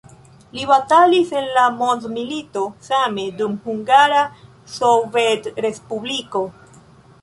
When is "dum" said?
3.43-3.61